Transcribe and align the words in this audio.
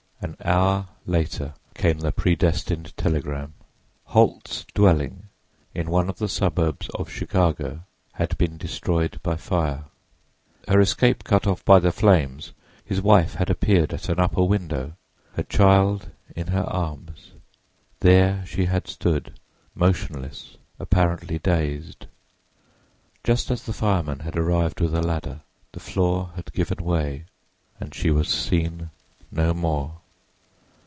An 0.23 0.35
hour 0.45 0.85
later 1.07 1.55
came 1.73 1.97
the 1.99 2.11
predestined 2.11 2.95
telegram. 2.95 3.55
Holt's 4.05 4.67
dwelling 4.75 5.29
in 5.73 5.89
one 5.89 6.09
of 6.09 6.19
the 6.19 6.29
suburbs 6.29 6.89
of 6.89 7.09
Chicago 7.09 7.81
had 8.13 8.37
been 8.37 8.57
destroyed 8.57 9.19
by 9.23 9.35
fire. 9.35 9.85
Her 10.67 10.79
escape 10.79 11.23
cut 11.23 11.47
off 11.47 11.65
by 11.65 11.79
the 11.79 11.91
flames, 11.91 12.53
his 12.85 13.01
wife 13.01 13.33
had 13.33 13.49
appeared 13.49 13.95
at 13.95 14.09
an 14.09 14.19
upper 14.19 14.43
window, 14.43 14.93
her 15.33 15.41
child 15.41 16.11
in 16.35 16.47
her 16.47 16.65
arms. 16.65 17.31
There 18.01 18.45
she 18.45 18.65
had 18.65 18.87
stood, 18.87 19.33
motionless, 19.73 20.55
apparently 20.77 21.39
dazed. 21.39 22.05
Just 23.23 23.49
as 23.49 23.63
the 23.63 23.73
firemen 23.73 24.19
had 24.19 24.37
arrived 24.37 24.81
with 24.81 24.93
a 24.93 25.01
ladder, 25.01 25.41
the 25.71 25.79
floor 25.79 26.29
had 26.35 26.53
given 26.53 26.77
way, 26.83 27.25
and 27.79 27.95
she 27.95 28.11
was 28.11 28.29
seen 28.29 28.91
no 29.31 29.51
more. 29.55 29.97